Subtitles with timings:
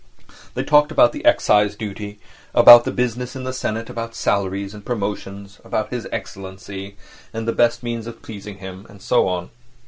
[0.55, 2.17] They talked about the excise duty;
[2.55, 6.95] about business in the senate, about salaries, about promotions, about His Excellency,
[7.31, 9.51] and the best means of pleasing him, and so on.